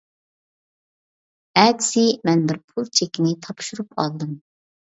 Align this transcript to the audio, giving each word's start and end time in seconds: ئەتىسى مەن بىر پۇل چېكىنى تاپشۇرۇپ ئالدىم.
ئەتىسى 1.59 2.07
مەن 2.31 2.43
بىر 2.49 2.61
پۇل 2.65 2.91
چېكىنى 2.99 3.37
تاپشۇرۇپ 3.47 3.97
ئالدىم. 4.07 4.37